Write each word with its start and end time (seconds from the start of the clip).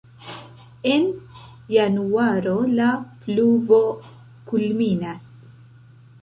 En 0.91 1.03
januaro 1.75 2.55
la 2.79 2.89
pluvo 3.27 3.83
kulminas. 4.49 5.29